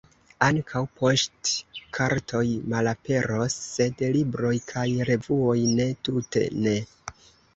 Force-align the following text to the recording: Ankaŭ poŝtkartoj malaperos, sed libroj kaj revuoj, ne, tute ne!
Ankaŭ 0.43 0.79
poŝtkartoj 0.99 2.41
malaperos, 2.73 3.57
sed 3.75 4.01
libroj 4.15 4.55
kaj 4.71 4.87
revuoj, 5.11 5.57
ne, 5.81 5.87
tute 6.09 6.47
ne! 6.67 6.75